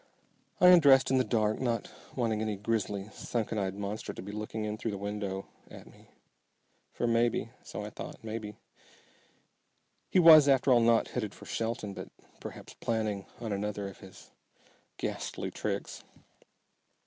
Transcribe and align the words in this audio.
I 0.59 0.69
undressed 0.69 1.11
in 1.11 1.19
the 1.19 1.23
dark, 1.23 1.59
not 1.59 1.91
wanting 2.15 2.41
any 2.41 2.55
grisly, 2.55 3.09
sunken 3.13 3.59
eyed 3.59 3.75
monster 3.75 4.13
to 4.15 4.21
be 4.23 4.31
looking 4.31 4.65
in 4.65 4.79
through 4.79 4.89
the 4.89 4.97
window 4.97 5.45
at 5.69 5.85
me. 5.85 6.07
For 6.91 7.05
maybe, 7.05 7.51
so 7.61 7.85
I 7.85 7.91
thought, 7.91 8.23
maybe 8.23 8.55
he 10.09 10.17
was 10.17 10.47
after 10.47 10.71
all 10.71 10.79
not 10.79 11.09
headed 11.09 11.35
for 11.35 11.45
Shelton, 11.45 11.93
but 11.93 12.09
perhaps 12.39 12.73
planning 12.73 13.27
on 13.39 13.51
another 13.53 13.87
of 13.87 13.99
his 13.99 14.31
ghastly 14.97 15.51
tricks. 15.51 16.03